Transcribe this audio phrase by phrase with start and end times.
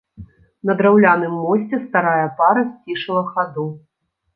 [0.69, 3.73] На драўляным мосце старая пара сцішыла хаду.